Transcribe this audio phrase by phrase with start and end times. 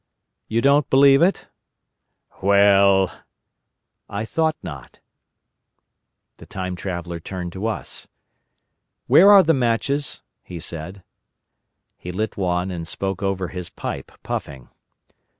[0.47, 1.47] "You don't believe it?"
[2.41, 3.11] "Well——"
[4.09, 4.99] "I thought not."
[6.37, 8.07] The Time Traveller turned to us.
[9.05, 11.03] "Where are the matches?" he said.
[11.99, 14.69] He lit one and spoke over his pipe, puffing.